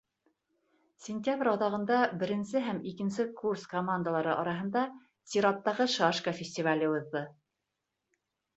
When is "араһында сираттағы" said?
4.39-5.91